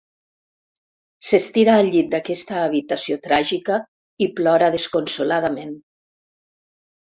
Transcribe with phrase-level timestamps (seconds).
[1.27, 3.79] S'estira al llit d'aquesta habitació tràgica
[4.27, 5.79] i plora desconsoladament.